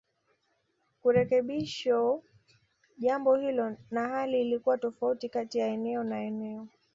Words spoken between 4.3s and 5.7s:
ilikuwa tofauti kati ya